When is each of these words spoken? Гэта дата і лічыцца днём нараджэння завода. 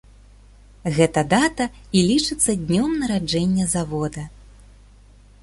Гэта 0.95 1.23
дата 1.33 1.67
і 1.99 2.03
лічыцца 2.09 2.51
днём 2.63 2.97
нараджэння 3.03 3.65
завода. 3.77 4.27